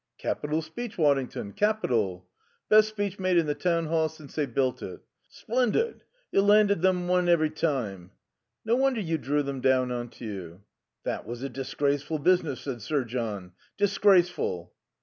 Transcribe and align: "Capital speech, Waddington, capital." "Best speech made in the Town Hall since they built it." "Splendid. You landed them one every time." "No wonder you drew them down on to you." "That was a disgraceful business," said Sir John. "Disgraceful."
"Capital 0.17 0.63
speech, 0.63 0.97
Waddington, 0.97 1.53
capital." 1.53 2.27
"Best 2.69 2.89
speech 2.89 3.19
made 3.19 3.37
in 3.37 3.45
the 3.45 3.53
Town 3.53 3.85
Hall 3.85 4.09
since 4.09 4.33
they 4.33 4.47
built 4.47 4.81
it." 4.81 5.01
"Splendid. 5.29 6.01
You 6.31 6.41
landed 6.41 6.81
them 6.81 7.07
one 7.07 7.29
every 7.29 7.51
time." 7.51 8.09
"No 8.65 8.75
wonder 8.75 8.99
you 8.99 9.19
drew 9.19 9.43
them 9.43 9.61
down 9.61 9.91
on 9.91 10.09
to 10.09 10.25
you." 10.25 10.63
"That 11.03 11.27
was 11.27 11.43
a 11.43 11.49
disgraceful 11.49 12.17
business," 12.17 12.61
said 12.61 12.81
Sir 12.81 13.03
John. 13.03 13.51
"Disgraceful." 13.77 14.73